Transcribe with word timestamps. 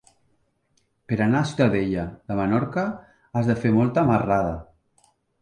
Per 1.11 1.19
anar 1.25 1.41
a 1.41 1.47
Ciutadella 1.49 2.05
de 2.31 2.39
Menorca 2.41 2.87
has 3.43 3.53
de 3.53 3.59
fer 3.67 3.75
molta 3.77 4.07
marrada. 4.11 4.57